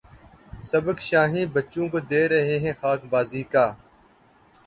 [0.63, 3.65] سبق شاہیں بچوں کو دے رہے ہیں خاک بازی کا